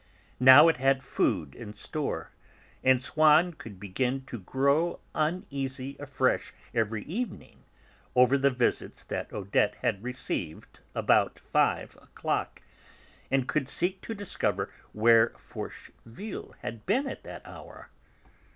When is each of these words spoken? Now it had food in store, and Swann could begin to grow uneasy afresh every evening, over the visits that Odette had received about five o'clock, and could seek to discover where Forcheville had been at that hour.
Now 0.39 0.67
it 0.67 0.77
had 0.77 1.03
food 1.03 1.53
in 1.53 1.73
store, 1.73 2.31
and 2.83 2.99
Swann 2.99 3.53
could 3.53 3.79
begin 3.79 4.25
to 4.25 4.39
grow 4.39 4.99
uneasy 5.13 5.95
afresh 5.99 6.53
every 6.73 7.03
evening, 7.03 7.65
over 8.15 8.35
the 8.35 8.49
visits 8.49 9.03
that 9.03 9.31
Odette 9.31 9.75
had 9.83 10.01
received 10.01 10.79
about 10.95 11.37
five 11.37 11.93
o'clock, 11.97 12.63
and 13.29 13.47
could 13.47 13.69
seek 13.69 14.01
to 14.01 14.15
discover 14.15 14.71
where 14.91 15.33
Forcheville 15.37 16.55
had 16.63 16.87
been 16.87 17.05
at 17.07 17.21
that 17.25 17.45
hour. 17.45 17.91